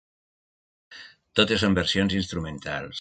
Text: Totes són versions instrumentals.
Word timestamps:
Totes 1.41 1.63
són 1.65 1.77
versions 1.81 2.17
instrumentals. 2.23 2.97